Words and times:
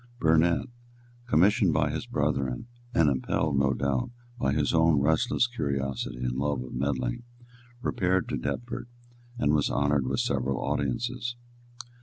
Burnet, 0.19 0.67
commissioned 1.27 1.73
by 1.73 1.91
his 1.91 2.07
brethren, 2.07 2.65
and 2.91 3.07
impelled, 3.07 3.59
no 3.59 3.75
doubt, 3.75 4.09
by 4.39 4.51
his 4.51 4.73
own 4.73 4.99
restless 4.99 5.45
curiosity 5.45 6.17
and 6.23 6.39
love 6.39 6.63
of 6.63 6.73
meddling, 6.73 7.21
repaired 7.83 8.27
to 8.29 8.37
Deptford 8.37 8.87
and 9.37 9.53
was 9.53 9.69
honoured 9.69 10.07
with 10.07 10.19
several 10.19 10.59
audiences. 10.59 11.35